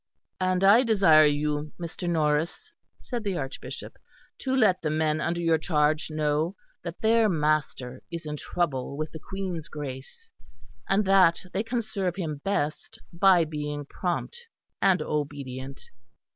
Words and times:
"And 0.39 0.63
I 0.63 0.81
desire 0.81 1.27
you, 1.27 1.73
Mr. 1.79 2.09
Norris," 2.09 2.71
said 3.01 3.23
the 3.23 3.37
Archbishop, 3.37 3.99
"to 4.39 4.55
let 4.55 4.81
the 4.81 4.89
men 4.89 5.21
under 5.21 5.39
your 5.39 5.59
charge 5.59 6.09
know 6.09 6.55
that 6.81 6.99
their 7.01 7.29
master 7.29 8.01
is 8.09 8.25
in 8.25 8.35
trouble 8.35 8.97
with 8.97 9.11
the 9.11 9.19
Queen's 9.19 9.67
Grace; 9.67 10.31
and 10.89 11.05
that 11.05 11.45
they 11.53 11.61
can 11.61 11.83
serve 11.83 12.15
him 12.15 12.37
best 12.43 12.97
by 13.13 13.45
being 13.45 13.85
prompt 13.85 14.47
and 14.81 15.03
obedient." 15.03 15.79